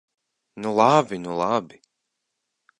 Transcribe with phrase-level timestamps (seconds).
[0.61, 1.77] Nu labi, nu labi!